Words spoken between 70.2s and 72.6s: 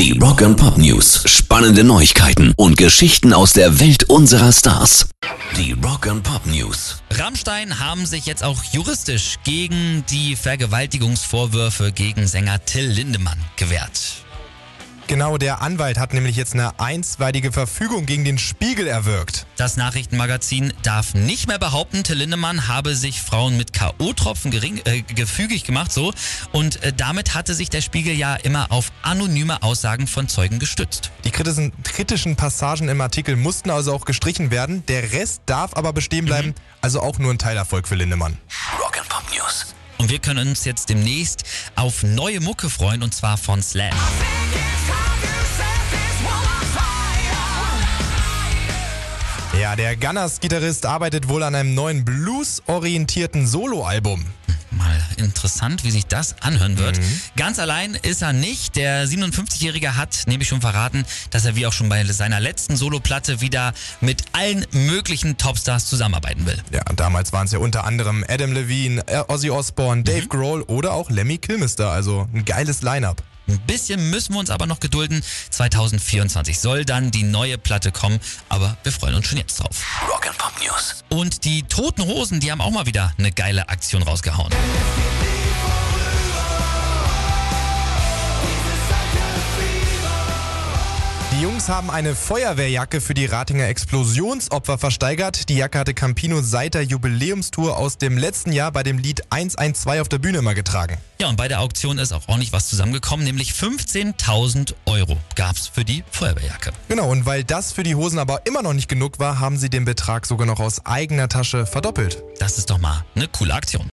mhm. Grohl oder auch Lemmy Kilmister. Also ein